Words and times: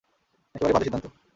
একেবারেই 0.55 0.73
বাজে 0.75 0.85
সিদ্ধান্ত। 0.85 1.05